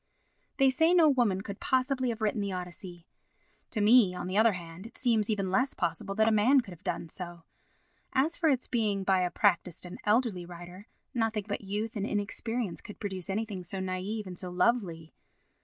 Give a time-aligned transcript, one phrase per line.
[0.57, 3.05] They say no woman could possibly have written the Odyssey.
[3.69, 6.71] To me, on the other hand, it seems even less possible that a man could
[6.71, 7.43] have done so.
[8.11, 12.81] As for its being by a practised and elderly writer, nothing but youth and inexperience
[12.81, 15.13] could produce anything so naïve and so lovely.